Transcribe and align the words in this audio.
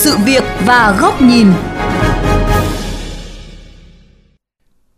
sự 0.00 0.16
việc 0.16 0.44
và 0.66 0.96
góc 1.00 1.22
nhìn. 1.22 1.46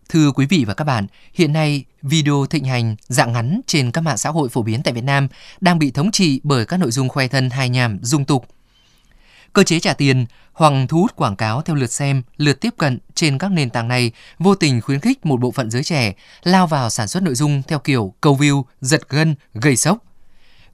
Thưa 0.09 0.33
quý 0.33 0.47
vị 0.47 0.65
và 0.67 0.75
các 0.75 0.85
bạn, 0.85 1.07
hiện 1.35 1.53
nay 1.53 1.85
video 2.03 2.47
thịnh 2.47 2.65
hành 2.65 2.97
dạng 3.09 3.33
ngắn 3.33 3.61
trên 3.67 3.91
các 3.91 4.01
mạng 4.01 4.17
xã 4.17 4.31
hội 4.31 4.49
phổ 4.49 4.63
biến 4.63 4.83
tại 4.83 4.95
Việt 4.95 5.05
Nam 5.05 5.29
đang 5.61 5.79
bị 5.79 5.91
thống 5.91 6.11
trị 6.11 6.41
bởi 6.45 6.67
các 6.67 6.77
nội 6.77 6.91
dung 6.91 7.09
khoe 7.09 7.29
thân 7.29 7.51
hài 7.51 7.69
nhảm 7.69 7.99
dung 8.03 8.25
tục. 8.25 8.47
Cơ 9.53 9.63
chế 9.63 9.81
trả 9.81 9.95
tiền 9.95 10.27
hoặc 10.53 10.73
thu 10.89 11.01
hút 11.01 11.17
quảng 11.17 11.37
cáo 11.37 11.63
theo 11.63 11.77
lượt 11.77 11.93
xem, 11.93 12.23
lượt 12.37 12.61
tiếp 12.61 12.75
cận 12.79 12.99
trên 13.15 13.39
các 13.39 13.51
nền 13.51 13.71
tảng 13.71 13.89
này 13.89 14.13
vô 14.39 14.55
tình 14.55 14.81
khuyến 14.81 15.01
khích 15.01 15.27
một 15.27 15.41
bộ 15.41 15.51
phận 15.51 15.71
giới 15.71 15.85
trẻ 15.85 16.13
lao 16.43 16.67
vào 16.67 16.91
sản 16.91 17.09
xuất 17.09 17.23
nội 17.23 17.35
dung 17.35 17.63
theo 17.69 17.79
kiểu 17.79 18.15
câu 18.21 18.37
view, 18.37 18.63
giật 18.81 19.09
gân, 19.09 19.35
gây 19.55 19.77
sốc. 19.77 19.99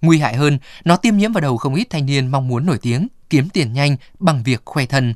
Nguy 0.01 0.19
hại 0.19 0.37
hơn, 0.37 0.59
nó 0.85 0.97
tiêm 0.97 1.17
nhiễm 1.17 1.33
vào 1.33 1.41
đầu 1.41 1.57
không 1.57 1.75
ít 1.75 1.87
thanh 1.91 2.07
niên 2.07 2.27
mong 2.27 2.49
muốn 2.49 2.67
nổi 2.67 2.79
tiếng, 2.83 3.09
kiếm 3.31 3.49
tiền 3.49 3.73
nhanh 3.73 3.97
bằng 4.19 4.43
việc 4.43 4.63
khoe 4.65 4.87
thân. 4.87 5.15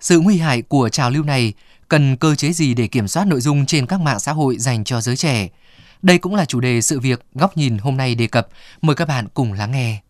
Sự 0.00 0.20
nguy 0.20 0.36
hại 0.36 0.62
của 0.62 0.88
trào 0.88 1.10
lưu 1.10 1.24
này 1.24 1.52
cần 1.88 2.16
cơ 2.16 2.34
chế 2.34 2.52
gì 2.52 2.74
để 2.74 2.86
kiểm 2.86 3.08
soát 3.08 3.26
nội 3.26 3.40
dung 3.40 3.66
trên 3.66 3.86
các 3.86 4.00
mạng 4.00 4.20
xã 4.20 4.32
hội 4.32 4.58
dành 4.58 4.84
cho 4.84 5.00
giới 5.00 5.16
trẻ? 5.16 5.48
Đây 6.02 6.18
cũng 6.18 6.34
là 6.34 6.44
chủ 6.44 6.60
đề 6.60 6.80
sự 6.80 7.00
việc 7.00 7.20
góc 7.34 7.56
nhìn 7.56 7.78
hôm 7.78 7.96
nay 7.96 8.14
đề 8.14 8.26
cập. 8.26 8.48
Mời 8.82 8.96
các 8.96 9.08
bạn 9.08 9.26
cùng 9.34 9.52
lắng 9.52 9.72
nghe. 9.72 10.00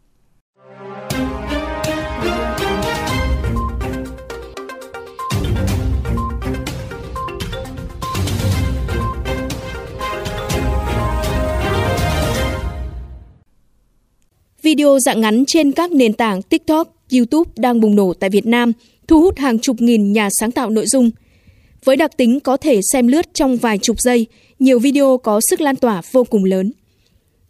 Video 14.62 14.98
dạng 14.98 15.20
ngắn 15.20 15.44
trên 15.46 15.72
các 15.72 15.92
nền 15.92 16.12
tảng 16.12 16.42
TikTok, 16.42 16.88
YouTube 17.12 17.50
đang 17.56 17.80
bùng 17.80 17.96
nổ 17.96 18.12
tại 18.12 18.30
Việt 18.30 18.46
Nam, 18.46 18.72
thu 19.08 19.20
hút 19.20 19.38
hàng 19.38 19.58
chục 19.58 19.80
nghìn 19.80 20.12
nhà 20.12 20.28
sáng 20.40 20.52
tạo 20.52 20.70
nội 20.70 20.86
dung. 20.86 21.10
Với 21.84 21.96
đặc 21.96 22.16
tính 22.16 22.40
có 22.40 22.56
thể 22.56 22.80
xem 22.92 23.06
lướt 23.06 23.34
trong 23.34 23.56
vài 23.56 23.78
chục 23.78 24.00
giây, 24.00 24.26
nhiều 24.58 24.78
video 24.78 25.18
có 25.18 25.40
sức 25.50 25.60
lan 25.60 25.76
tỏa 25.76 26.02
vô 26.12 26.24
cùng 26.24 26.44
lớn. 26.44 26.72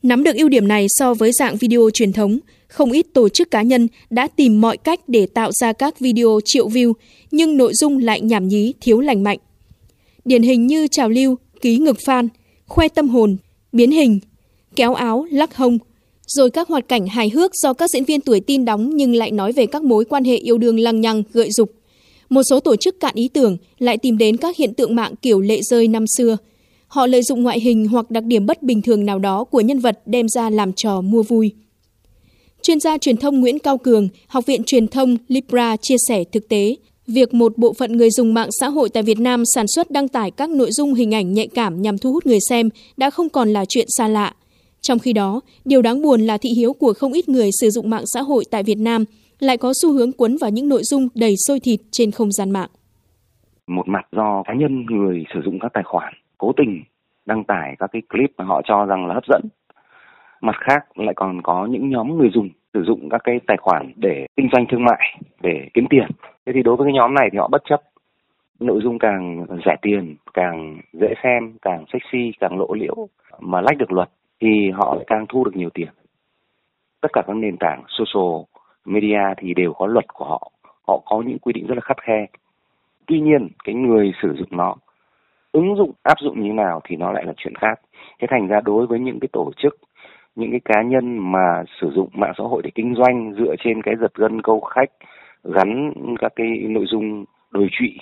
Nắm 0.03 0.23
được 0.23 0.37
ưu 0.37 0.49
điểm 0.49 0.69
này 0.69 0.87
so 0.89 1.15
với 1.15 1.33
dạng 1.33 1.57
video 1.57 1.91
truyền 1.95 2.13
thống, 2.13 2.39
không 2.69 2.93
ít 2.93 3.07
tổ 3.15 3.29
chức 3.29 3.51
cá 3.51 3.63
nhân 3.63 3.89
đã 4.11 4.29
tìm 4.29 4.61
mọi 4.61 4.77
cách 4.77 5.01
để 5.09 5.27
tạo 5.27 5.53
ra 5.53 5.73
các 5.73 6.01
video 6.01 6.41
triệu 6.45 6.69
view, 6.69 6.93
nhưng 7.31 7.57
nội 7.57 7.75
dung 7.75 7.99
lại 7.99 8.21
nhảm 8.21 8.49
nhí, 8.49 8.75
thiếu 8.81 9.01
lành 9.01 9.23
mạnh. 9.23 9.39
Điển 10.25 10.43
hình 10.43 10.67
như 10.67 10.87
trào 10.87 11.09
lưu, 11.09 11.37
ký 11.61 11.79
ngực 11.79 11.97
fan, 11.97 12.29
khoe 12.67 12.89
tâm 12.89 13.09
hồn, 13.09 13.37
biến 13.73 13.91
hình, 13.91 14.21
kéo 14.77 14.95
áo, 14.95 15.27
lắc 15.31 15.57
hông, 15.57 15.79
rồi 16.27 16.51
các 16.51 16.69
hoạt 16.69 16.89
cảnh 16.89 17.07
hài 17.07 17.31
hước 17.31 17.55
do 17.55 17.73
các 17.73 17.91
diễn 17.91 18.05
viên 18.05 18.21
tuổi 18.21 18.41
tin 18.41 18.65
đóng 18.65 18.91
nhưng 18.95 19.15
lại 19.15 19.31
nói 19.31 19.53
về 19.53 19.67
các 19.67 19.83
mối 19.83 20.05
quan 20.05 20.25
hệ 20.25 20.37
yêu 20.37 20.59
đương 20.59 20.81
lăng 20.81 21.01
nhăng, 21.01 21.23
gợi 21.33 21.51
dục. 21.51 21.71
Một 22.29 22.43
số 22.51 22.61
tổ 22.61 22.77
chức 22.77 23.01
cạn 23.01 23.15
ý 23.15 23.29
tưởng 23.29 23.57
lại 23.79 23.99
tìm 23.99 24.19
đến 24.19 24.37
các 24.37 24.57
hiện 24.57 24.75
tượng 24.75 24.95
mạng 24.95 25.15
kiểu 25.23 25.41
lệ 25.41 25.61
rơi 25.63 25.89
năm 25.89 26.05
xưa. 26.17 26.37
Họ 26.89 27.07
lợi 27.07 27.23
dụng 27.23 27.43
ngoại 27.43 27.61
hình 27.61 27.89
hoặc 27.89 28.11
đặc 28.11 28.25
điểm 28.25 28.47
bất 28.47 28.63
bình 28.63 28.83
thường 28.83 29.07
nào 29.07 29.19
đó 29.19 29.45
của 29.45 29.61
nhân 29.61 29.79
vật 29.79 30.01
đem 30.07 30.29
ra 30.29 30.51
làm 30.51 30.73
trò 30.73 31.01
mua 31.01 31.23
vui. 31.23 31.53
Chuyên 32.63 32.81
gia 32.81 32.99
truyền 32.99 33.17
thông 33.17 33.41
Nguyễn 33.41 33.59
Cao 33.59 33.79
Cường, 33.79 34.09
Học 34.27 34.47
viện 34.47 34.63
Truyền 34.67 34.89
thông 34.89 35.17
Libra 35.29 35.77
chia 35.77 35.97
sẻ 36.09 36.25
thực 36.33 36.49
tế, 36.49 36.77
việc 37.07 37.35
một 37.35 37.59
bộ 37.59 37.73
phận 37.73 37.97
người 37.97 38.11
dùng 38.11 38.35
mạng 38.35 38.49
xã 38.61 38.69
hội 38.69 38.89
tại 38.89 39.03
Việt 39.03 39.19
Nam 39.19 39.43
sản 39.55 39.67
xuất 39.75 39.91
đăng 39.91 40.09
tải 40.09 40.31
các 40.31 40.51
nội 40.51 40.73
dung 40.73 40.95
hình 40.95 41.15
ảnh 41.15 41.33
nhạy 41.33 41.47
cảm 41.47 41.83
nhằm 41.83 41.99
thu 41.99 42.13
hút 42.13 42.27
người 42.27 42.39
xem 42.49 42.69
đã 42.97 43.11
không 43.11 43.29
còn 43.29 43.53
là 43.53 43.65
chuyện 43.69 43.87
xa 43.89 44.09
lạ. 44.09 44.35
Trong 44.89 44.99
khi 44.99 45.13
đó, 45.13 45.41
điều 45.65 45.83
đáng 45.83 46.03
buồn 46.03 46.21
là 46.21 46.39
thị 46.43 46.51
hiếu 46.57 46.73
của 46.81 46.93
không 46.99 47.13
ít 47.13 47.29
người 47.29 47.49
sử 47.61 47.71
dụng 47.71 47.91
mạng 47.91 48.07
xã 48.15 48.21
hội 48.21 48.45
tại 48.51 48.63
Việt 48.63 48.79
Nam 48.79 49.05
lại 49.39 49.57
có 49.57 49.73
xu 49.83 49.93
hướng 49.93 50.13
cuốn 50.13 50.37
vào 50.41 50.51
những 50.51 50.69
nội 50.69 50.83
dung 50.83 51.09
đầy 51.15 51.35
sôi 51.47 51.59
thịt 51.65 51.81
trên 51.91 52.11
không 52.11 52.33
gian 52.33 52.51
mạng. 52.51 52.69
Một 53.67 53.89
mặt 53.89 54.07
do 54.13 54.43
cá 54.47 54.55
nhân 54.55 54.87
người 54.87 55.25
sử 55.35 55.41
dụng 55.45 55.59
các 55.59 55.73
tài 55.75 55.85
khoản 55.85 56.13
cố 56.39 56.53
tình 56.57 56.83
đăng 57.27 57.45
tải 57.45 57.77
các 57.79 57.91
cái 57.93 58.03
clip 58.09 58.31
mà 58.37 58.45
họ 58.45 58.63
cho 58.65 58.87
rằng 58.87 59.07
là 59.07 59.15
hấp 59.15 59.25
dẫn. 59.29 59.43
Mặt 60.41 60.57
khác 60.61 60.99
lại 60.99 61.15
còn 61.17 61.43
có 61.43 61.67
những 61.71 61.91
nhóm 61.91 62.19
người 62.19 62.31
dùng 62.35 62.49
sử 62.75 62.83
dụng 62.87 63.09
các 63.09 63.21
cái 63.25 63.35
tài 63.47 63.57
khoản 63.57 63.93
để 63.97 64.27
kinh 64.37 64.49
doanh 64.53 64.67
thương 64.71 64.85
mại, 64.85 65.19
để 65.43 65.69
kiếm 65.75 65.87
tiền. 65.91 66.09
Thế 66.47 66.53
thì 66.55 66.63
đối 66.63 66.77
với 66.77 66.85
cái 66.87 66.95
nhóm 66.95 67.15
này 67.15 67.29
thì 67.33 67.39
họ 67.39 67.49
bất 67.49 67.63
chấp 67.69 67.83
nội 68.61 68.81
dung 68.83 68.99
càng 68.99 69.47
rẻ 69.67 69.77
tiền, 69.83 70.17
càng 70.35 70.81
dễ 70.93 71.15
xem, 71.23 71.55
càng 71.63 71.85
sexy, 71.93 72.33
càng 72.41 72.59
lộ 72.59 72.75
liễu 72.75 73.09
mà 73.41 73.61
lách 73.61 73.79
được 73.79 73.93
luật 73.93 74.09
thì 74.41 74.71
họ 74.71 74.95
lại 74.95 75.05
càng 75.07 75.27
thu 75.29 75.45
được 75.45 75.57
nhiều 75.57 75.71
tiền. 75.75 75.89
Tất 77.01 77.09
cả 77.13 77.23
các 77.27 77.37
nền 77.37 77.57
tảng 77.57 77.83
social 77.89 78.43
media 78.85 79.21
thì 79.37 79.55
đều 79.55 79.73
có 79.73 79.87
luật 79.87 80.05
của 80.09 80.25
họ, 80.25 80.51
họ 80.89 81.03
có 81.07 81.23
những 81.27 81.39
quy 81.39 81.53
định 81.53 81.67
rất 81.67 81.75
là 81.75 81.81
khắt 81.81 82.03
khe. 82.03 82.27
Tuy 83.07 83.21
nhiên, 83.21 83.49
cái 83.65 83.75
người 83.75 84.13
sử 84.23 84.35
dụng 84.39 84.49
nó 84.51 84.75
ứng 85.53 85.77
dụng 85.77 85.93
áp 86.03 86.19
dụng 86.21 86.43
như 86.43 86.49
thế 86.49 86.55
nào 86.55 86.81
thì 86.85 86.97
nó 86.97 87.13
lại 87.13 87.25
là 87.27 87.33
chuyện 87.37 87.55
khác. 87.55 87.81
Thế 88.19 88.27
thành 88.31 88.47
ra 88.47 88.61
đối 88.65 88.87
với 88.87 88.99
những 88.99 89.21
cái 89.21 89.29
tổ 89.33 89.51
chức, 89.57 89.77
những 90.35 90.51
cái 90.51 90.61
cá 90.65 90.83
nhân 90.83 91.33
mà 91.33 91.65
sử 91.81 91.91
dụng 91.91 92.09
mạng 92.13 92.33
xã 92.39 92.45
hội 92.45 92.63
để 92.65 92.71
kinh 92.75 92.95
doanh 92.95 93.35
dựa 93.39 93.55
trên 93.59 93.83
cái 93.83 93.95
giật 94.01 94.15
gân 94.15 94.43
câu 94.43 94.61
khách 94.61 94.91
gắn 95.45 95.93
các 96.19 96.33
cái 96.37 96.47
nội 96.69 96.85
dung 96.89 97.25
đồi 97.51 97.69
trụy 97.73 97.99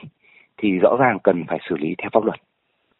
thì 0.56 0.78
rõ 0.83 0.97
ràng 0.99 1.19
cần 1.25 1.45
phải 1.49 1.59
xử 1.69 1.77
lý 1.77 1.95
theo 1.99 2.11
pháp 2.12 2.25
luật. 2.25 2.41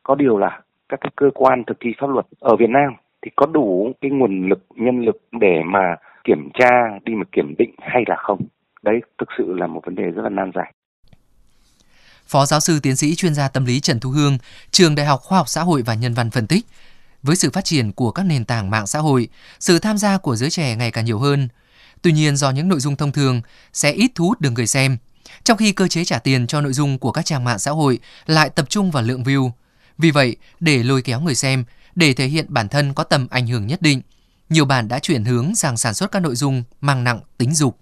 Có 0.03 0.15
điều 0.15 0.39
là 0.39 0.61
các 0.89 1.01
cái 1.01 1.11
cơ 1.17 1.31
quan 1.35 1.65
thực 1.67 1.77
thi 1.81 1.91
pháp 1.99 2.11
luật 2.11 2.27
ở 2.41 2.57
Việt 2.57 2.71
Nam 2.71 2.95
thì 3.25 3.31
có 3.37 3.47
đủ 3.47 3.93
cái 4.01 4.11
nguồn 4.11 4.49
lực 4.49 4.67
nhân 4.77 5.05
lực 5.05 5.17
để 5.41 5.63
mà 5.73 5.97
kiểm 6.25 6.51
tra 6.59 6.71
đi 7.05 7.13
mà 7.15 7.25
kiểm 7.33 7.55
định 7.59 7.75
hay 7.79 8.03
là 8.07 8.17
không 8.19 8.41
đấy 8.83 9.01
thực 9.19 9.29
sự 9.39 9.45
là 9.53 9.67
một 9.67 9.81
vấn 9.87 9.95
đề 9.95 10.05
rất 10.05 10.23
là 10.23 10.29
nan 10.29 10.51
giải 10.55 10.73
Phó 12.27 12.47
giáo 12.47 12.61
sư 12.61 12.81
tiến 12.83 12.97
sĩ 12.97 13.15
chuyên 13.15 13.35
gia 13.35 13.49
tâm 13.49 13.65
lý 13.65 13.81
Trần 13.81 14.01
Thu 14.01 14.11
Hương, 14.11 14.39
trường 14.71 14.95
Đại 14.95 15.07
học 15.07 15.21
Khoa 15.23 15.39
học 15.39 15.49
Xã 15.49 15.63
hội 15.63 15.83
và 15.83 15.95
Nhân 15.95 16.15
văn 16.15 16.31
phân 16.31 16.47
tích, 16.47 16.67
với 17.23 17.37
sự 17.37 17.51
phát 17.51 17.65
triển 17.65 17.93
của 17.93 18.11
các 18.11 18.23
nền 18.23 18.45
tảng 18.45 18.71
mạng 18.71 18.87
xã 18.87 18.99
hội, 18.99 19.29
sự 19.59 19.79
tham 19.79 19.99
gia 19.99 20.19
của 20.19 20.37
giới 20.37 20.51
trẻ 20.51 20.77
ngày 20.77 20.91
càng 20.91 21.05
nhiều 21.05 21.19
hơn. 21.19 21.49
Tuy 22.03 22.13
nhiên 22.13 22.37
do 22.37 22.51
những 22.51 22.69
nội 22.69 22.81
dung 22.81 22.97
thông 22.97 23.13
thường 23.13 23.41
sẽ 23.73 23.93
ít 23.93 24.11
thu 24.15 24.25
hút 24.25 24.41
được 24.41 24.51
người 24.51 24.67
xem, 24.67 24.97
trong 25.45 25.57
khi 25.57 25.73
cơ 25.73 25.89
chế 25.89 26.05
trả 26.05 26.19
tiền 26.19 26.47
cho 26.47 26.61
nội 26.61 26.73
dung 26.73 26.99
của 26.99 27.13
các 27.13 27.25
trang 27.25 27.45
mạng 27.45 27.59
xã 27.59 27.71
hội 27.71 27.99
lại 28.27 28.51
tập 28.51 28.69
trung 28.69 28.91
vào 28.91 29.03
lượng 29.03 29.23
view. 29.23 29.51
Vì 29.99 30.11
vậy, 30.11 30.37
để 30.61 30.83
lôi 30.83 31.03
kéo 31.03 31.21
người 31.21 31.35
xem, 31.35 31.65
để 31.97 32.13
thể 32.17 32.27
hiện 32.27 32.47
bản 32.49 32.69
thân 32.69 32.95
có 32.95 33.05
tầm 33.05 33.27
ảnh 33.31 33.47
hưởng 33.47 33.67
nhất 33.67 33.83
định, 33.83 34.01
nhiều 34.51 34.65
bạn 34.65 34.89
đã 34.89 34.99
chuyển 34.99 35.25
hướng 35.25 35.55
sang 35.55 35.77
sản 35.77 35.95
xuất 35.95 36.13
các 36.13 36.21
nội 36.21 36.35
dung 36.35 36.63
mang 36.81 37.05
nặng 37.05 37.21
tính 37.39 37.51
dục. 37.51 37.75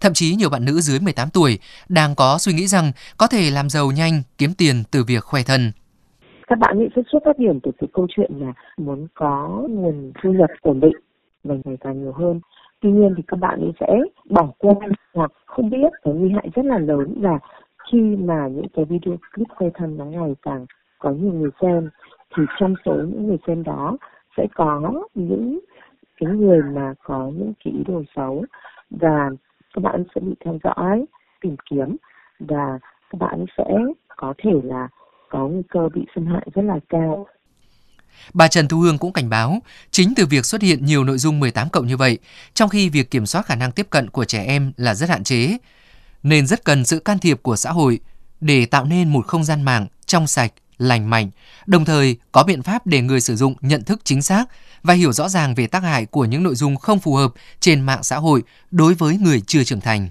Thậm 0.00 0.12
chí 0.14 0.34
nhiều 0.34 0.50
bạn 0.50 0.64
nữ 0.64 0.80
dưới 0.80 1.00
18 1.00 1.28
tuổi 1.30 1.58
đang 1.88 2.14
có 2.14 2.38
suy 2.38 2.52
nghĩ 2.52 2.66
rằng 2.66 2.92
có 3.18 3.26
thể 3.26 3.50
làm 3.50 3.70
giàu 3.70 3.90
nhanh, 3.90 4.22
kiếm 4.38 4.50
tiền 4.58 4.74
từ 4.90 5.04
việc 5.04 5.24
khoe 5.24 5.42
thân. 5.46 5.72
Các 6.46 6.58
bạn 6.58 6.78
nghĩ 6.78 6.88
sẽ 6.96 7.02
xuất 7.12 7.22
phát 7.24 7.38
điểm 7.38 7.60
từ 7.62 7.70
cái 7.78 7.88
câu 7.92 8.06
chuyện 8.16 8.30
là 8.38 8.52
muốn 8.76 9.06
có 9.14 9.62
nguồn 9.70 10.12
thu 10.22 10.32
nhập 10.32 10.50
ổn 10.62 10.80
định 10.80 10.96
và 11.44 11.54
ngày 11.64 11.76
càng 11.80 12.02
nhiều 12.02 12.12
hơn. 12.12 12.40
Tuy 12.80 12.90
nhiên 12.90 13.14
thì 13.16 13.22
các 13.26 13.36
bạn 13.40 13.60
ấy 13.60 13.72
sẽ 13.80 13.86
bỏ 14.30 14.50
qua 14.58 14.74
hoặc 15.14 15.32
không 15.46 15.70
biết 15.70 15.92
cái 16.02 16.14
nguy 16.14 16.30
hại 16.34 16.50
rất 16.54 16.64
là 16.64 16.78
lớn 16.78 17.14
là 17.20 17.38
khi 17.92 18.00
mà 18.00 18.48
những 18.48 18.68
cái 18.76 18.84
video 18.84 19.16
clip 19.34 19.48
khoe 19.56 19.68
thân 19.74 19.96
nó 19.96 20.04
ngày 20.04 20.34
càng 20.42 20.66
có 20.98 21.10
nhiều 21.10 21.32
người 21.32 21.50
xem 21.62 21.90
thì 22.36 22.42
trong 22.60 22.74
số 22.84 22.92
những 22.94 23.26
người 23.26 23.38
xem 23.46 23.62
đó 23.62 23.96
sẽ 24.36 24.46
có 24.54 24.92
những 25.14 25.60
cái 26.20 26.30
người 26.30 26.62
mà 26.62 26.94
có 27.04 27.30
những 27.34 27.52
cái 27.64 27.74
ý 27.74 27.80
đồ 27.86 28.02
xấu 28.16 28.44
và 28.90 29.30
các 29.74 29.80
bạn 29.82 30.04
sẽ 30.14 30.20
bị 30.20 30.34
theo 30.44 30.58
dõi 30.64 31.04
tìm 31.40 31.56
kiếm 31.70 31.96
và 32.40 32.78
các 33.10 33.18
bạn 33.20 33.44
sẽ 33.58 33.64
có 34.16 34.34
thể 34.38 34.50
là 34.64 34.88
có 35.30 35.48
nguy 35.48 35.62
cơ 35.70 35.88
bị 35.94 36.06
xâm 36.14 36.26
hại 36.26 36.46
rất 36.54 36.62
là 36.62 36.78
cao. 36.88 37.26
Bà 38.34 38.48
Trần 38.48 38.68
Thu 38.68 38.78
Hương 38.78 38.98
cũng 38.98 39.12
cảnh 39.12 39.30
báo, 39.30 39.58
chính 39.90 40.12
từ 40.16 40.26
việc 40.26 40.44
xuất 40.44 40.62
hiện 40.62 40.84
nhiều 40.84 41.04
nội 41.04 41.18
dung 41.18 41.40
18 41.40 41.68
cộng 41.68 41.86
như 41.86 41.96
vậy, 41.96 42.18
trong 42.54 42.68
khi 42.68 42.88
việc 42.88 43.10
kiểm 43.10 43.26
soát 43.26 43.46
khả 43.46 43.54
năng 43.54 43.72
tiếp 43.72 43.86
cận 43.90 44.10
của 44.10 44.24
trẻ 44.24 44.44
em 44.44 44.72
là 44.76 44.94
rất 44.94 45.08
hạn 45.08 45.24
chế, 45.24 45.58
nên 46.22 46.46
rất 46.46 46.64
cần 46.64 46.84
sự 46.84 46.98
can 46.98 47.18
thiệp 47.18 47.42
của 47.42 47.56
xã 47.56 47.70
hội 47.70 48.00
để 48.40 48.66
tạo 48.66 48.84
nên 48.84 49.08
một 49.08 49.26
không 49.26 49.44
gian 49.44 49.62
mạng 49.62 49.86
trong 50.06 50.26
sạch, 50.26 50.52
lành 50.78 51.10
mạnh, 51.10 51.30
đồng 51.66 51.84
thời 51.84 52.16
có 52.32 52.44
biện 52.46 52.62
pháp 52.62 52.86
để 52.86 53.00
người 53.00 53.20
sử 53.20 53.34
dụng 53.34 53.54
nhận 53.60 53.80
thức 53.86 54.00
chính 54.04 54.22
xác 54.22 54.44
và 54.82 54.94
hiểu 54.94 55.12
rõ 55.12 55.28
ràng 55.28 55.54
về 55.56 55.66
tác 55.66 55.82
hại 55.82 56.06
của 56.06 56.24
những 56.24 56.42
nội 56.42 56.54
dung 56.54 56.76
không 56.76 56.98
phù 56.98 57.14
hợp 57.14 57.30
trên 57.60 57.80
mạng 57.80 58.02
xã 58.02 58.16
hội 58.16 58.42
đối 58.70 58.94
với 58.94 59.16
người 59.24 59.40
chưa 59.46 59.64
trưởng 59.64 59.80
thành. 59.80 60.08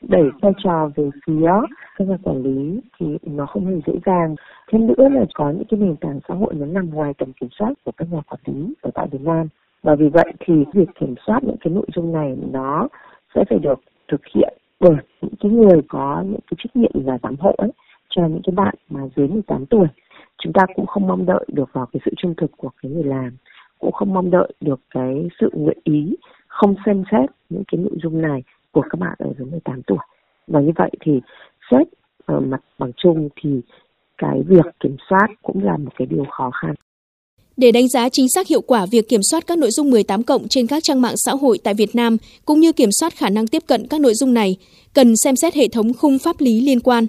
Đẩy 0.00 0.22
vai 0.42 0.52
trò 0.64 0.90
về 0.96 1.10
phía 1.26 1.50
các 1.98 2.08
nhà 2.08 2.16
quản 2.22 2.42
lý 2.42 2.80
thì 3.00 3.06
nó 3.22 3.46
không 3.46 3.66
hề 3.66 3.74
dễ 3.86 3.92
dàng. 4.06 4.34
Thêm 4.72 4.86
nữa 4.86 5.08
là 5.10 5.24
có 5.34 5.50
những 5.50 5.64
cái 5.70 5.80
nền 5.80 5.96
tảng 5.96 6.20
xã 6.28 6.34
hội 6.34 6.54
nó 6.54 6.66
nằm 6.66 6.90
ngoài 6.90 7.12
tầm 7.18 7.32
kiểm 7.40 7.48
soát 7.58 7.72
của 7.84 7.92
các 7.96 8.08
nhà 8.12 8.20
quản 8.28 8.40
lý 8.46 8.74
ở 8.80 8.90
tại 8.94 9.06
Việt 9.12 9.20
Nam. 9.20 9.48
Và 9.82 9.94
vì 9.94 10.08
vậy 10.08 10.32
thì 10.40 10.54
việc 10.74 10.88
kiểm 11.00 11.14
soát 11.26 11.40
những 11.44 11.56
cái 11.60 11.72
nội 11.72 11.86
dung 11.94 12.12
này 12.12 12.36
nó 12.52 12.88
sẽ 13.34 13.44
phải 13.50 13.58
được 13.58 13.80
thực 14.12 14.20
hiện 14.34 14.54
bởi 14.80 14.96
những 15.22 15.34
cái 15.40 15.52
người 15.52 15.80
có 15.88 16.22
những 16.26 16.40
cái 16.50 16.56
trách 16.58 16.76
nhiệm 16.76 17.06
là 17.06 17.18
giám 17.22 17.36
hộ 17.40 17.54
ấy 17.58 17.70
cho 18.08 18.26
những 18.26 18.42
cái 18.46 18.54
bạn 18.56 18.74
mà 18.88 19.00
dưới 19.16 19.28
18 19.28 19.66
tuổi. 19.66 19.86
Chúng 20.42 20.52
ta 20.52 20.66
cũng 20.74 20.86
không 20.86 21.06
mong 21.06 21.26
đợi 21.26 21.44
được 21.48 21.68
vào 21.72 21.86
cái 21.92 22.00
sự 22.04 22.10
trung 22.16 22.34
thực 22.36 22.50
của 22.56 22.70
cái 22.82 22.92
người 22.92 23.04
làm, 23.04 23.36
cũng 23.78 23.92
không 23.92 24.14
mong 24.14 24.30
đợi 24.30 24.52
được 24.60 24.80
cái 24.90 25.28
sự 25.40 25.50
nguyện 25.52 25.78
ý 25.84 26.16
không 26.46 26.74
xem 26.86 27.04
xét 27.12 27.30
những 27.48 27.62
cái 27.72 27.80
nội 27.80 27.98
dung 28.02 28.22
này 28.22 28.42
của 28.72 28.82
các 28.90 29.00
bạn 29.00 29.14
ở 29.18 29.32
dưới 29.38 29.50
18 29.50 29.82
tuổi. 29.86 29.98
và 30.46 30.60
như 30.60 30.72
vậy 30.76 30.90
thì 31.00 31.20
xét 31.70 31.88
ở 32.26 32.40
mặt 32.40 32.60
bằng 32.78 32.92
chung 32.96 33.28
thì 33.42 33.60
cái 34.18 34.42
việc 34.46 34.66
kiểm 34.80 34.96
soát 35.10 35.26
cũng 35.42 35.64
là 35.64 35.76
một 35.76 35.90
cái 35.98 36.06
điều 36.06 36.24
khó 36.30 36.50
khăn. 36.50 36.74
Để 37.56 37.72
đánh 37.72 37.88
giá 37.88 38.08
chính 38.08 38.26
xác 38.34 38.46
hiệu 38.48 38.60
quả 38.60 38.86
việc 38.90 39.08
kiểm 39.08 39.20
soát 39.30 39.46
các 39.46 39.58
nội 39.58 39.70
dung 39.70 39.90
18 39.90 40.22
cộng 40.22 40.48
trên 40.48 40.66
các 40.66 40.82
trang 40.82 41.00
mạng 41.00 41.14
xã 41.16 41.32
hội 41.32 41.58
tại 41.64 41.74
Việt 41.74 41.94
Nam 41.94 42.16
cũng 42.44 42.60
như 42.60 42.72
kiểm 42.72 42.88
soát 43.00 43.12
khả 43.16 43.30
năng 43.30 43.46
tiếp 43.46 43.62
cận 43.66 43.86
các 43.90 44.00
nội 44.00 44.14
dung 44.14 44.34
này, 44.34 44.56
cần 44.94 45.14
xem 45.24 45.36
xét 45.36 45.54
hệ 45.54 45.68
thống 45.72 45.92
khung 45.94 46.18
pháp 46.18 46.36
lý 46.38 46.60
liên 46.60 46.80
quan. 46.80 47.06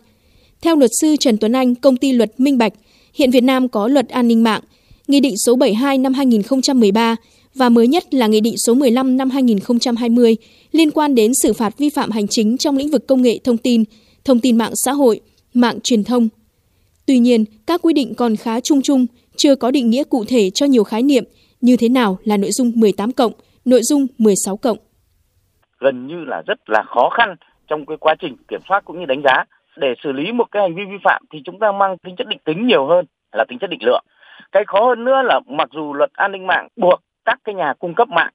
Theo 0.61 0.75
luật 0.75 0.91
sư 1.01 1.15
Trần 1.19 1.37
Tuấn 1.37 1.51
Anh, 1.51 1.75
công 1.75 1.97
ty 1.97 2.11
luật 2.11 2.39
Minh 2.39 2.57
Bạch, 2.57 2.73
hiện 3.13 3.31
Việt 3.31 3.43
Nam 3.43 3.69
có 3.69 3.87
luật 3.87 4.09
an 4.09 4.27
ninh 4.27 4.43
mạng, 4.43 4.61
Nghị 5.07 5.19
định 5.19 5.37
số 5.45 5.55
72 5.55 5.97
năm 5.97 6.13
2013 6.13 7.15
và 7.55 7.69
mới 7.69 7.87
nhất 7.87 8.13
là 8.13 8.27
Nghị 8.27 8.41
định 8.41 8.55
số 8.57 8.73
15 8.73 9.17
năm 9.17 9.29
2020 9.29 10.35
liên 10.71 10.91
quan 10.91 11.15
đến 11.15 11.31
xử 11.43 11.53
phạt 11.53 11.77
vi 11.77 11.89
phạm 11.89 12.11
hành 12.11 12.27
chính 12.27 12.57
trong 12.57 12.77
lĩnh 12.77 12.89
vực 12.89 13.07
công 13.07 13.21
nghệ 13.21 13.39
thông 13.43 13.57
tin, 13.57 13.83
thông 14.25 14.39
tin 14.39 14.57
mạng 14.57 14.71
xã 14.73 14.91
hội, 14.91 15.21
mạng 15.53 15.79
truyền 15.83 16.03
thông. 16.03 16.29
Tuy 17.05 17.19
nhiên, 17.19 17.45
các 17.67 17.81
quy 17.81 17.93
định 17.93 18.15
còn 18.15 18.35
khá 18.35 18.59
chung 18.59 18.81
chung, 18.81 19.05
chưa 19.35 19.55
có 19.55 19.71
định 19.71 19.89
nghĩa 19.89 20.03
cụ 20.03 20.25
thể 20.27 20.49
cho 20.49 20.65
nhiều 20.65 20.83
khái 20.83 21.03
niệm 21.03 21.23
như 21.61 21.77
thế 21.77 21.89
nào 21.89 22.17
là 22.23 22.37
nội 22.37 22.51
dung 22.51 22.71
18 22.75 23.11
cộng, 23.11 23.33
nội 23.65 23.83
dung 23.83 24.07
16 24.17 24.57
cộng. 24.57 24.77
Gần 25.79 26.07
như 26.07 26.15
là 26.27 26.41
rất 26.47 26.59
là 26.67 26.83
khó 26.87 27.09
khăn 27.17 27.35
trong 27.67 27.85
cái 27.85 27.97
quá 27.99 28.15
trình 28.21 28.35
kiểm 28.47 28.59
soát 28.69 28.81
cũng 28.85 28.99
như 28.99 29.05
đánh 29.05 29.21
giá. 29.23 29.43
Để 29.79 29.93
xử 30.03 30.11
lý 30.11 30.31
một 30.31 30.45
cái 30.51 30.61
hành 30.61 30.75
vi 30.75 30.85
vi 30.85 30.97
phạm 31.03 31.23
thì 31.31 31.41
chúng 31.45 31.59
ta 31.59 31.71
mang 31.71 31.97
tính 31.97 32.15
chất 32.15 32.27
định 32.27 32.39
tính 32.43 32.67
nhiều 32.67 32.85
hơn 32.85 33.05
là 33.31 33.45
tính 33.47 33.59
chất 33.59 33.69
định 33.69 33.83
lượng. 33.83 34.03
Cái 34.51 34.63
khó 34.67 34.85
hơn 34.85 35.03
nữa 35.03 35.21
là 35.21 35.39
mặc 35.47 35.69
dù 35.71 35.93
luật 35.93 36.09
an 36.13 36.31
ninh 36.31 36.47
mạng 36.47 36.67
buộc 36.75 36.99
các 37.25 37.39
cái 37.43 37.55
nhà 37.55 37.73
cung 37.79 37.95
cấp 37.95 38.09
mạng 38.09 38.31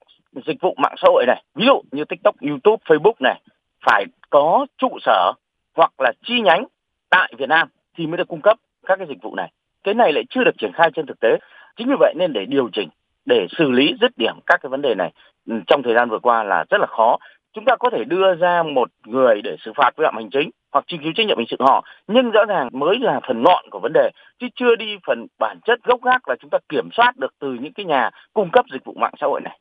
dịch 0.47 0.61
vụ 0.61 0.75
mạng 0.79 0.95
xã 0.97 1.09
hội 1.09 1.25
này, 1.27 1.43
ví 1.55 1.67
dụ 1.67 1.83
như 1.93 2.05
TikTok, 2.05 2.35
YouTube, 2.41 2.83
Facebook 2.85 3.15
này 3.21 3.41
phải 3.87 4.05
có 4.31 4.67
trụ 4.79 4.99
sở 5.01 5.33
hoặc 5.77 5.93
là 5.99 6.13
chi 6.25 6.41
nhánh 6.41 6.65
tại 7.11 7.33
Việt 7.39 7.49
Nam 7.49 7.69
thì 7.97 8.07
mới 8.07 8.17
được 8.17 8.29
cung 8.29 8.41
cấp 8.41 8.59
các 8.87 8.97
cái 8.97 9.07
dịch 9.09 9.23
vụ 9.23 9.35
này. 9.35 9.53
Cái 9.85 9.95
này 9.95 10.13
lại 10.13 10.25
chưa 10.31 10.45
được 10.45 10.59
triển 10.59 10.73
khai 10.73 10.91
trên 10.95 11.07
thực 11.07 11.21
tế. 11.21 11.39
Chính 11.77 11.89
vì 11.89 11.95
vậy 11.99 12.15
nên 12.17 12.33
để 12.33 12.45
điều 12.45 12.69
chỉnh, 12.73 12.89
để 13.25 13.47
xử 13.59 13.71
lý 13.71 13.95
dứt 14.01 14.19
điểm 14.19 14.35
các 14.47 14.61
cái 14.63 14.71
vấn 14.71 14.83
đề 14.83 14.95
này 14.95 15.13
ừ, 15.47 15.55
trong 15.67 15.83
thời 15.83 15.95
gian 15.95 16.11
vừa 16.11 16.19
qua 16.19 16.45
là 16.45 16.65
rất 16.71 16.81
là 16.81 16.87
khó. 16.87 17.19
Chúng 17.53 17.65
ta 17.65 17.77
có 17.77 17.91
thể 17.91 18.05
đưa 18.05 18.35
ra 18.35 18.63
một 18.63 18.89
người 19.07 19.43
để 19.43 19.57
xử 19.65 19.73
phạt 19.77 19.91
vi 19.97 20.03
phạm 20.05 20.17
hành 20.17 20.31
chính 20.31 20.51
hoặc 20.75 20.85
truy 20.87 20.99
cứu 21.03 21.13
trách 21.17 21.27
nhiệm 21.27 21.39
hình 21.39 21.47
sự 21.51 21.57
họ, 21.61 21.85
nhưng 22.09 22.31
rõ 22.31 22.41
ràng 22.49 22.69
mới 22.73 22.97
là 23.01 23.21
phần 23.29 23.43
ngọn 23.43 23.65
của 23.71 23.81
vấn 23.83 23.93
đề, 23.95 24.11
chứ 24.41 24.47
chưa 24.57 24.77
đi 24.79 24.87
phần 25.07 25.27
bản 25.39 25.59
chất 25.67 25.79
gốc 25.85 26.01
gác 26.05 26.29
là 26.29 26.35
chúng 26.41 26.51
ta 26.51 26.59
kiểm 26.69 26.89
soát 26.97 27.13
được 27.17 27.35
từ 27.41 27.49
những 27.61 27.73
cái 27.73 27.87
nhà 27.87 28.11
cung 28.35 28.51
cấp 28.53 28.65
dịch 28.73 28.85
vụ 28.85 28.95
mạng 29.01 29.15
xã 29.21 29.27
hội 29.27 29.41
này. 29.41 29.59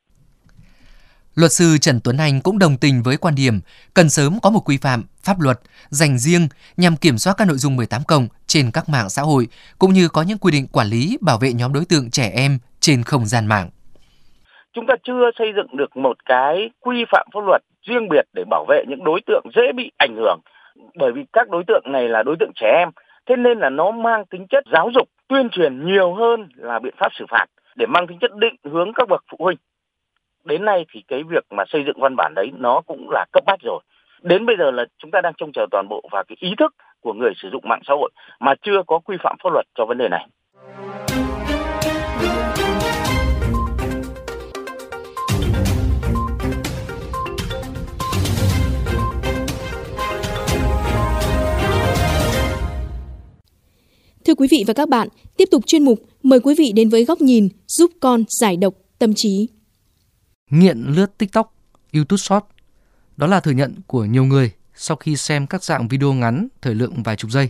Luật 1.36 1.52
sư 1.52 1.78
Trần 1.82 2.00
Tuấn 2.04 2.18
Anh 2.18 2.42
cũng 2.44 2.60
đồng 2.60 2.78
tình 2.82 3.02
với 3.06 3.18
quan 3.18 3.36
điểm 3.36 3.60
cần 3.94 4.10
sớm 4.10 4.34
có 4.44 4.50
một 4.50 4.60
quy 4.66 4.78
phạm, 4.78 5.04
pháp 5.24 5.40
luật 5.40 5.60
dành 5.90 6.18
riêng 6.18 6.48
nhằm 6.78 6.96
kiểm 7.02 7.18
soát 7.18 7.34
các 7.38 7.48
nội 7.48 7.58
dung 7.58 7.76
18 7.76 8.02
cộng 8.08 8.28
trên 8.48 8.72
các 8.74 8.90
mạng 8.90 9.10
xã 9.10 9.22
hội, 9.22 9.48
cũng 9.80 9.94
như 9.94 10.08
có 10.14 10.22
những 10.22 10.38
quy 10.38 10.52
định 10.52 10.68
quản 10.72 10.88
lý 10.88 11.18
bảo 11.22 11.38
vệ 11.38 11.54
nhóm 11.54 11.74
đối 11.74 11.86
tượng 11.86 12.12
trẻ 12.12 12.32
em 12.36 12.60
trên 12.80 13.04
không 13.04 13.26
gian 13.26 13.46
mạng. 13.46 13.70
Chúng 14.74 14.86
ta 14.88 14.94
chưa 15.04 15.32
xây 15.40 15.48
dựng 15.56 15.78
được 15.78 15.98
một 15.98 16.18
cái 16.26 16.70
quy 16.80 17.06
phạm 17.12 17.28
pháp 17.34 17.40
luật 17.48 17.62
riêng 17.88 18.10
biệt 18.10 18.26
để 18.34 18.44
bảo 18.50 18.66
vệ 18.70 18.84
những 18.88 19.04
đối 19.04 19.22
tượng 19.28 19.46
dễ 19.56 19.72
bị 19.76 19.92
ảnh 19.98 20.16
hưởng 20.16 20.40
bởi 20.96 21.12
vì 21.12 21.26
các 21.34 21.50
đối 21.50 21.64
tượng 21.68 21.84
này 21.86 22.10
là 22.10 22.24
đối 22.24 22.36
tượng 22.40 22.52
trẻ 22.56 22.68
em, 22.78 22.90
thế 23.26 23.36
nên 23.36 23.60
là 23.60 23.70
nó 23.70 23.92
mang 23.92 24.26
tính 24.26 24.48
chất 24.50 24.64
giáo 24.74 24.90
dục, 24.96 25.10
tuyên 25.28 25.50
truyền 25.50 25.86
nhiều 25.86 26.14
hơn 26.14 26.50
là 26.56 26.80
biện 26.80 26.94
pháp 26.98 27.10
xử 27.14 27.26
phạt 27.30 27.46
để 27.76 27.86
mang 27.86 28.08
tính 28.08 28.20
chất 28.20 28.32
định 28.36 28.56
hướng 28.64 28.94
các 28.94 29.10
bậc 29.10 29.24
phụ 29.32 29.38
huynh. 29.40 29.58
Đến 30.44 30.66
nay 30.66 30.86
thì 30.94 31.04
cái 31.08 31.24
việc 31.24 31.46
mà 31.50 31.64
xây 31.68 31.84
dựng 31.86 32.00
văn 32.00 32.16
bản 32.18 32.34
đấy 32.36 32.52
nó 32.58 32.82
cũng 32.88 33.10
là 33.10 33.26
cấp 33.32 33.44
bách 33.46 33.60
rồi. 33.62 33.80
Đến 34.22 34.46
bây 34.46 34.56
giờ 34.60 34.72
là 34.72 34.86
chúng 34.98 35.12
ta 35.12 35.22
đang 35.22 35.34
trông 35.38 35.52
chờ 35.54 35.66
toàn 35.72 35.88
bộ 35.90 36.02
vào 36.12 36.24
cái 36.28 36.36
ý 36.40 36.54
thức 36.58 36.76
của 37.02 37.14
người 37.14 37.32
sử 37.36 37.50
dụng 37.50 37.64
mạng 37.70 37.82
xã 37.88 37.94
hội 37.94 38.12
mà 38.40 38.54
chưa 38.62 38.84
có 38.88 39.00
quy 39.00 39.18
phạm 39.24 39.36
pháp 39.44 39.50
luật 39.54 39.66
cho 39.76 39.86
vấn 39.86 39.98
đề 39.98 40.10
này. 40.10 40.28
Thưa 54.34 54.38
quý 54.38 54.48
vị 54.52 54.64
và 54.68 54.74
các 54.74 54.90
bạn, 54.90 55.08
tiếp 55.38 55.46
tục 55.52 55.64
chuyên 55.68 55.84
mục 55.84 56.00
mời 56.24 56.40
quý 56.40 56.56
vị 56.58 56.72
đến 56.76 56.90
với 56.90 57.06
góc 57.06 57.22
nhìn 57.22 57.50
giúp 57.68 57.92
con 58.00 58.24
giải 58.40 58.58
độc 58.58 58.74
tâm 59.00 59.14
trí. 59.16 59.48
Nghiện 60.50 60.78
lướt 60.78 61.18
TikTok, 61.18 61.56
YouTube 61.94 62.18
Short 62.18 62.44
đó 63.18 63.28
là 63.28 63.40
thừa 63.40 63.52
nhận 63.52 63.76
của 63.88 64.06
nhiều 64.06 64.26
người 64.26 64.52
sau 64.76 64.98
khi 64.98 65.16
xem 65.16 65.48
các 65.48 65.64
dạng 65.64 65.88
video 65.88 66.14
ngắn 66.14 66.48
thời 66.62 66.76
lượng 66.76 67.04
vài 67.04 67.16
chục 67.16 67.32
giây. 67.32 67.50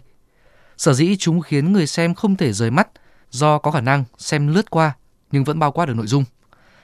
Sở 0.77 0.94
dĩ 0.94 1.15
chúng 1.19 1.41
khiến 1.41 1.74
người 1.74 1.88
xem 1.88 2.13
không 2.13 2.35
thể 2.35 2.53
rời 2.53 2.71
mắt 2.71 2.88
do 3.29 3.57
có 3.57 3.71
khả 3.71 3.81
năng 3.81 4.03
xem 4.18 4.47
lướt 4.47 4.69
qua 4.69 4.95
nhưng 5.31 5.44
vẫn 5.44 5.59
bao 5.59 5.71
quát 5.71 5.86
được 5.86 5.95
nội 5.95 6.07
dung. 6.07 6.24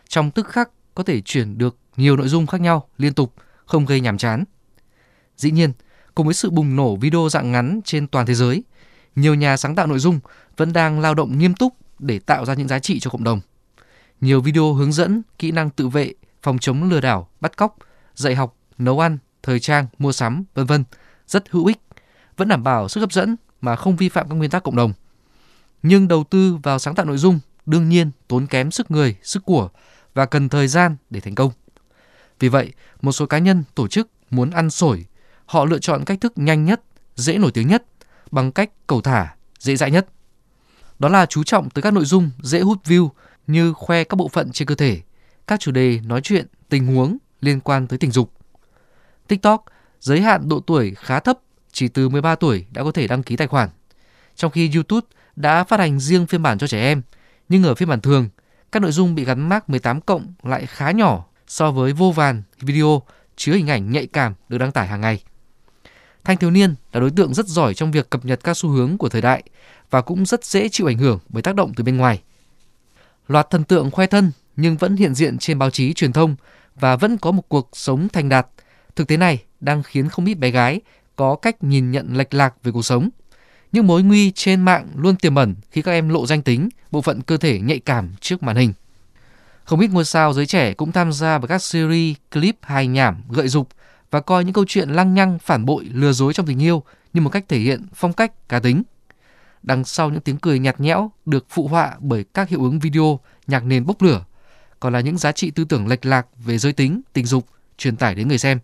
Trong 0.07 0.31
tức 0.31 0.47
khắc 0.47 0.69
có 0.95 1.03
thể 1.03 1.21
chuyển 1.21 1.57
được 1.57 1.77
nhiều 1.97 2.17
nội 2.17 2.27
dung 2.27 2.47
khác 2.47 2.61
nhau 2.61 2.87
liên 2.97 3.13
tục, 3.13 3.33
không 3.65 3.85
gây 3.85 3.99
nhàm 3.99 4.17
chán. 4.17 4.43
Dĩ 5.37 5.51
nhiên, 5.51 5.71
cùng 6.15 6.27
với 6.27 6.33
sự 6.33 6.49
bùng 6.49 6.75
nổ 6.75 6.95
video 6.95 7.29
dạng 7.31 7.51
ngắn 7.51 7.81
trên 7.85 8.07
toàn 8.07 8.25
thế 8.25 8.33
giới, 8.33 8.63
nhiều 9.21 9.35
nhà 9.35 9.57
sáng 9.57 9.75
tạo 9.75 9.87
nội 9.87 9.99
dung 9.99 10.19
vẫn 10.57 10.73
đang 10.73 10.99
lao 10.99 11.15
động 11.15 11.37
nghiêm 11.39 11.53
túc 11.53 11.73
để 11.99 12.19
tạo 12.19 12.45
ra 12.45 12.53
những 12.53 12.67
giá 12.67 12.79
trị 12.79 12.99
cho 12.99 13.09
cộng 13.09 13.23
đồng. 13.23 13.41
Nhiều 14.21 14.41
video 14.41 14.73
hướng 14.73 14.91
dẫn, 14.91 15.21
kỹ 15.39 15.51
năng 15.51 15.69
tự 15.69 15.87
vệ, 15.87 16.13
phòng 16.41 16.59
chống 16.59 16.89
lừa 16.89 17.01
đảo, 17.01 17.29
bắt 17.41 17.57
cóc, 17.57 17.77
dạy 18.15 18.35
học, 18.35 18.55
nấu 18.77 18.99
ăn, 18.99 19.17
thời 19.43 19.59
trang, 19.59 19.87
mua 19.97 20.11
sắm, 20.11 20.43
vân 20.53 20.65
vân 20.65 20.83
rất 21.27 21.49
hữu 21.49 21.65
ích, 21.65 21.79
vẫn 22.37 22.47
đảm 22.47 22.63
bảo 22.63 22.89
sức 22.89 23.01
hấp 23.01 23.11
dẫn 23.11 23.35
mà 23.61 23.75
không 23.75 23.95
vi 23.95 24.09
phạm 24.09 24.29
các 24.29 24.35
nguyên 24.35 24.49
tắc 24.49 24.63
cộng 24.63 24.75
đồng. 24.75 24.93
Nhưng 25.83 26.07
đầu 26.07 26.23
tư 26.23 26.57
vào 26.63 26.79
sáng 26.79 26.95
tạo 26.95 27.05
nội 27.05 27.17
dung 27.17 27.39
đương 27.65 27.89
nhiên 27.89 28.11
tốn 28.27 28.47
kém 28.47 28.71
sức 28.71 28.91
người, 28.91 29.15
sức 29.23 29.45
của 29.45 29.69
và 30.13 30.25
cần 30.25 30.49
thời 30.49 30.67
gian 30.67 30.95
để 31.09 31.19
thành 31.19 31.35
công. 31.35 31.51
Vì 32.39 32.49
vậy, 32.49 32.73
một 33.01 33.11
số 33.11 33.25
cá 33.25 33.37
nhân, 33.37 33.63
tổ 33.75 33.87
chức 33.87 34.09
muốn 34.29 34.51
ăn 34.51 34.69
sổi, 34.69 35.05
họ 35.45 35.65
lựa 35.65 35.79
chọn 35.79 36.05
cách 36.05 36.21
thức 36.21 36.33
nhanh 36.35 36.65
nhất, 36.65 36.81
dễ 37.15 37.37
nổi 37.37 37.51
tiếng 37.51 37.67
nhất 37.67 37.83
bằng 38.31 38.51
cách 38.51 38.69
cầu 38.87 39.01
thả, 39.01 39.35
dễ 39.59 39.75
dãi 39.75 39.91
nhất. 39.91 40.07
Đó 40.99 41.09
là 41.09 41.25
chú 41.25 41.43
trọng 41.43 41.69
tới 41.69 41.81
các 41.81 41.93
nội 41.93 42.05
dung 42.05 42.31
dễ 42.41 42.61
hút 42.61 42.77
view 42.85 43.09
như 43.47 43.73
khoe 43.73 44.03
các 44.03 44.15
bộ 44.15 44.27
phận 44.27 44.51
trên 44.51 44.67
cơ 44.67 44.75
thể, 44.75 45.01
các 45.47 45.59
chủ 45.59 45.71
đề 45.71 45.99
nói 46.03 46.21
chuyện, 46.21 46.47
tình 46.69 46.87
huống 46.87 47.17
liên 47.41 47.59
quan 47.59 47.87
tới 47.87 47.99
tình 47.99 48.11
dục. 48.11 48.33
TikTok 49.27 49.65
giới 49.99 50.21
hạn 50.21 50.49
độ 50.49 50.59
tuổi 50.59 50.95
khá 50.95 51.19
thấp, 51.19 51.39
chỉ 51.71 51.87
từ 51.87 52.09
13 52.09 52.35
tuổi 52.35 52.65
đã 52.71 52.83
có 52.83 52.91
thể 52.91 53.07
đăng 53.07 53.23
ký 53.23 53.35
tài 53.35 53.47
khoản. 53.47 53.69
Trong 54.35 54.51
khi 54.51 54.71
YouTube 54.73 55.07
đã 55.35 55.63
phát 55.63 55.79
hành 55.79 55.99
riêng 55.99 56.25
phiên 56.25 56.41
bản 56.41 56.57
cho 56.57 56.67
trẻ 56.67 56.81
em, 56.81 57.01
nhưng 57.49 57.63
ở 57.63 57.75
phiên 57.75 57.89
bản 57.89 58.01
thường, 58.01 58.29
các 58.71 58.81
nội 58.81 58.91
dung 58.91 59.15
bị 59.15 59.25
gắn 59.25 59.49
mác 59.49 59.69
18 59.69 60.01
cộng 60.01 60.33
lại 60.43 60.65
khá 60.65 60.91
nhỏ 60.91 61.25
so 61.47 61.71
với 61.71 61.93
vô 61.93 62.11
vàn 62.11 62.43
video 62.59 63.01
chứa 63.35 63.53
hình 63.53 63.69
ảnh 63.69 63.91
nhạy 63.91 64.07
cảm 64.07 64.33
được 64.49 64.57
đăng 64.57 64.71
tải 64.71 64.87
hàng 64.87 65.01
ngày. 65.01 65.23
Thanh 66.23 66.37
thiếu 66.37 66.51
niên 66.51 66.75
là 66.93 66.99
đối 66.99 67.11
tượng 67.11 67.33
rất 67.33 67.47
giỏi 67.47 67.73
trong 67.73 67.91
việc 67.91 68.09
cập 68.09 68.25
nhật 68.25 68.39
các 68.43 68.57
xu 68.57 68.69
hướng 68.69 68.97
của 68.97 69.09
thời 69.09 69.21
đại 69.21 69.43
và 69.89 70.01
cũng 70.01 70.25
rất 70.25 70.45
dễ 70.45 70.69
chịu 70.69 70.87
ảnh 70.87 70.97
hưởng 70.97 71.19
bởi 71.29 71.43
tác 71.43 71.55
động 71.55 71.73
từ 71.75 71.83
bên 71.83 71.97
ngoài. 71.97 72.21
Loạt 73.27 73.49
thần 73.49 73.63
tượng 73.63 73.91
khoe 73.91 74.07
thân 74.07 74.31
nhưng 74.55 74.77
vẫn 74.77 74.95
hiện 74.95 75.15
diện 75.15 75.37
trên 75.37 75.59
báo 75.59 75.69
chí 75.69 75.93
truyền 75.93 76.13
thông 76.13 76.35
và 76.75 76.95
vẫn 76.95 77.17
có 77.17 77.31
một 77.31 77.43
cuộc 77.49 77.69
sống 77.73 78.09
thành 78.09 78.29
đạt. 78.29 78.47
Thực 78.95 79.07
tế 79.07 79.17
này 79.17 79.43
đang 79.59 79.83
khiến 79.83 80.09
không 80.09 80.25
ít 80.25 80.33
bé 80.33 80.49
gái 80.49 80.81
có 81.15 81.35
cách 81.35 81.63
nhìn 81.63 81.91
nhận 81.91 82.17
lệch 82.17 82.33
lạc 82.33 82.53
về 82.63 82.71
cuộc 82.71 82.85
sống. 82.85 83.09
Những 83.71 83.87
mối 83.87 84.03
nguy 84.03 84.31
trên 84.31 84.61
mạng 84.61 84.87
luôn 84.95 85.15
tiềm 85.15 85.35
ẩn 85.35 85.55
khi 85.71 85.81
các 85.81 85.91
em 85.91 86.09
lộ 86.09 86.25
danh 86.25 86.41
tính, 86.41 86.69
bộ 86.91 87.01
phận 87.01 87.21
cơ 87.21 87.37
thể 87.37 87.59
nhạy 87.59 87.79
cảm 87.79 88.13
trước 88.21 88.43
màn 88.43 88.55
hình. 88.55 88.73
Không 89.63 89.79
ít 89.79 89.87
ngôi 89.87 90.05
sao 90.05 90.33
giới 90.33 90.45
trẻ 90.45 90.73
cũng 90.73 90.91
tham 90.91 91.13
gia 91.13 91.37
vào 91.37 91.47
các 91.47 91.61
series, 91.63 92.17
clip 92.31 92.55
hài 92.61 92.87
nhảm, 92.87 93.23
gợi 93.29 93.47
dục 93.47 93.69
và 94.11 94.19
coi 94.19 94.43
những 94.43 94.53
câu 94.53 94.65
chuyện 94.67 94.89
lăng 94.89 95.13
nhăng, 95.13 95.39
phản 95.39 95.65
bội, 95.65 95.85
lừa 95.93 96.11
dối 96.11 96.33
trong 96.33 96.45
tình 96.45 96.61
yêu 96.61 96.83
như 97.13 97.21
một 97.21 97.29
cách 97.29 97.45
thể 97.47 97.59
hiện 97.59 97.87
phong 97.93 98.13
cách 98.13 98.49
cá 98.49 98.59
tính. 98.59 98.83
Đằng 99.63 99.83
sau 99.83 100.09
những 100.09 100.21
tiếng 100.21 100.37
cười 100.37 100.59
nhạt 100.59 100.79
nhẽo 100.79 101.11
được 101.25 101.45
phụ 101.49 101.67
họa 101.67 101.95
bởi 101.99 102.25
các 102.33 102.49
hiệu 102.49 102.63
ứng 102.63 102.79
video, 102.79 103.19
nhạc 103.47 103.65
nền 103.65 103.85
bốc 103.85 104.01
lửa, 104.01 104.25
còn 104.79 104.93
là 104.93 104.99
những 104.99 105.17
giá 105.17 105.31
trị 105.31 105.51
tư 105.51 105.65
tưởng 105.65 105.87
lệch 105.87 106.05
lạc 106.05 106.27
về 106.37 106.57
giới 106.57 106.73
tính, 106.73 107.01
tình 107.13 107.25
dục 107.25 107.45
truyền 107.77 107.95
tải 107.95 108.15
đến 108.15 108.27
người 108.27 108.37
xem. 108.37 108.59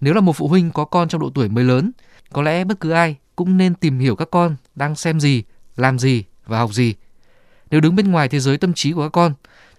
Nếu 0.00 0.14
là 0.14 0.20
một 0.20 0.36
phụ 0.36 0.48
huynh 0.48 0.70
có 0.70 0.84
con 0.84 1.08
trong 1.08 1.20
độ 1.20 1.30
tuổi 1.34 1.48
mới 1.48 1.64
lớn, 1.64 1.90
có 2.32 2.42
lẽ 2.42 2.64
bất 2.64 2.80
cứ 2.80 2.90
ai 2.90 3.16
cũng 3.36 3.56
nên 3.56 3.74
tìm 3.74 3.98
hiểu 3.98 4.16
các 4.16 4.28
con 4.30 4.56
đang 4.74 4.96
xem 4.96 5.20
gì, 5.20 5.42
làm 5.76 5.98
gì 5.98 6.24
và 6.46 6.58
học 6.58 6.72
gì. 6.72 6.94
Nếu 7.70 7.80
đứng 7.80 7.96
bên 7.96 8.10
ngoài 8.10 8.28
thế 8.28 8.40
giới 8.40 8.58
tâm 8.58 8.72
trí 8.74 8.92
của 8.92 9.02
các 9.02 9.12
con, 9.12 9.34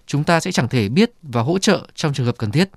chúng 0.06 0.24
ta 0.24 0.40
sẽ 0.40 0.52
chẳng 0.52 0.68
thể 0.68 0.88
biết 0.88 1.12
và 1.22 1.42
hỗ 1.42 1.58
trợ 1.58 1.86
trong 1.94 2.12
trường 2.12 2.26
hợp 2.26 2.38
cần 2.38 2.50
thiết 2.50 2.70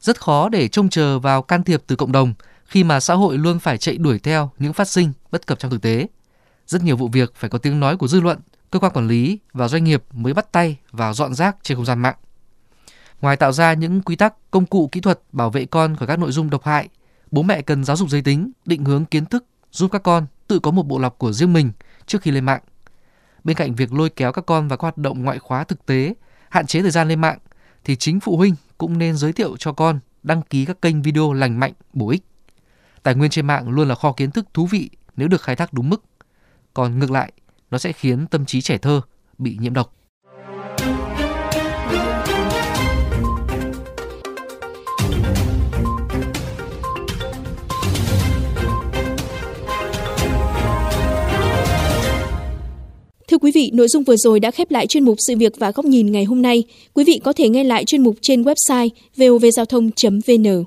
rất 0.00 0.20
khó 0.20 0.48
để 0.48 0.68
trông 0.68 0.88
chờ 0.88 1.18
vào 1.18 1.42
can 1.42 1.62
thiệp 1.62 1.82
từ 1.86 1.96
cộng 1.96 2.12
đồng 2.12 2.34
khi 2.64 2.84
mà 2.84 3.00
xã 3.00 3.14
hội 3.14 3.38
luôn 3.38 3.58
phải 3.58 3.78
chạy 3.78 3.98
đuổi 3.98 4.18
theo 4.18 4.50
những 4.58 4.72
phát 4.72 4.88
sinh 4.88 5.12
bất 5.30 5.46
cập 5.46 5.58
trong 5.58 5.70
thực 5.70 5.82
tế. 5.82 6.06
Rất 6.66 6.82
nhiều 6.82 6.96
vụ 6.96 7.08
việc 7.08 7.32
phải 7.34 7.50
có 7.50 7.58
tiếng 7.58 7.80
nói 7.80 7.96
của 7.96 8.08
dư 8.08 8.20
luận, 8.20 8.38
cơ 8.70 8.78
quan 8.78 8.92
quản 8.92 9.08
lý 9.08 9.38
và 9.52 9.68
doanh 9.68 9.84
nghiệp 9.84 10.04
mới 10.12 10.34
bắt 10.34 10.52
tay 10.52 10.76
vào 10.90 11.14
dọn 11.14 11.34
rác 11.34 11.56
trên 11.62 11.76
không 11.76 11.84
gian 11.84 11.98
mạng. 11.98 12.16
Ngoài 13.20 13.36
tạo 13.36 13.52
ra 13.52 13.72
những 13.72 14.02
quy 14.02 14.16
tắc, 14.16 14.50
công 14.50 14.66
cụ 14.66 14.88
kỹ 14.92 15.00
thuật 15.00 15.20
bảo 15.32 15.50
vệ 15.50 15.66
con 15.66 15.96
khỏi 15.96 16.08
các 16.08 16.18
nội 16.18 16.32
dung 16.32 16.50
độc 16.50 16.64
hại, 16.64 16.88
Bố 17.30 17.42
mẹ 17.42 17.62
cần 17.62 17.84
giáo 17.84 17.96
dục 17.96 18.08
giới 18.08 18.22
tính, 18.22 18.50
định 18.64 18.84
hướng 18.84 19.04
kiến 19.04 19.26
thức, 19.26 19.44
giúp 19.72 19.92
các 19.92 20.02
con 20.02 20.26
tự 20.46 20.58
có 20.58 20.70
một 20.70 20.86
bộ 20.86 20.98
lọc 20.98 21.18
của 21.18 21.32
riêng 21.32 21.52
mình 21.52 21.72
trước 22.06 22.22
khi 22.22 22.30
lên 22.30 22.44
mạng. 22.44 22.60
Bên 23.44 23.56
cạnh 23.56 23.74
việc 23.74 23.92
lôi 23.92 24.10
kéo 24.10 24.32
các 24.32 24.46
con 24.46 24.68
vào 24.68 24.78
các 24.78 24.82
hoạt 24.82 24.98
động 24.98 25.24
ngoại 25.24 25.38
khóa 25.38 25.64
thực 25.64 25.86
tế, 25.86 26.14
hạn 26.50 26.66
chế 26.66 26.82
thời 26.82 26.90
gian 26.90 27.08
lên 27.08 27.20
mạng, 27.20 27.38
thì 27.84 27.96
chính 27.96 28.20
phụ 28.20 28.36
huynh 28.36 28.54
cũng 28.78 28.98
nên 28.98 29.16
giới 29.16 29.32
thiệu 29.32 29.56
cho 29.56 29.72
con 29.72 30.00
đăng 30.22 30.42
ký 30.42 30.64
các 30.64 30.82
kênh 30.82 31.02
video 31.02 31.32
lành 31.32 31.60
mạnh, 31.60 31.72
bổ 31.92 32.10
ích. 32.10 32.24
Tài 33.02 33.14
nguyên 33.14 33.30
trên 33.30 33.46
mạng 33.46 33.68
luôn 33.68 33.88
là 33.88 33.94
kho 33.94 34.12
kiến 34.12 34.30
thức 34.30 34.46
thú 34.54 34.66
vị 34.66 34.90
nếu 35.16 35.28
được 35.28 35.42
khai 35.42 35.56
thác 35.56 35.72
đúng 35.72 35.90
mức. 35.90 36.02
Còn 36.74 36.98
ngược 36.98 37.10
lại, 37.10 37.32
nó 37.70 37.78
sẽ 37.78 37.92
khiến 37.92 38.26
tâm 38.26 38.46
trí 38.46 38.60
trẻ 38.60 38.78
thơ 38.78 39.00
bị 39.38 39.56
nhiễm 39.60 39.74
độc. 39.74 39.97
Vị, 53.58 53.70
nội 53.74 53.88
dung 53.88 54.04
vừa 54.04 54.16
rồi 54.16 54.40
đã 54.40 54.50
khép 54.50 54.70
lại 54.70 54.86
chuyên 54.86 55.04
mục 55.04 55.16
sự 55.26 55.36
việc 55.36 55.52
và 55.58 55.70
góc 55.70 55.84
nhìn 55.84 56.12
ngày 56.12 56.24
hôm 56.24 56.42
nay. 56.42 56.64
Quý 56.94 57.04
vị 57.04 57.20
có 57.24 57.32
thể 57.32 57.48
nghe 57.48 57.64
lại 57.64 57.84
chuyên 57.84 58.02
mục 58.02 58.16
trên 58.22 58.42
website 58.42 58.88
vovgiao 59.16 59.64
thông.vn. 59.64 60.64